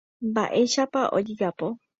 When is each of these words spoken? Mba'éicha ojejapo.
Mba'éicha 0.29 0.83
ojejapo. 1.19 1.67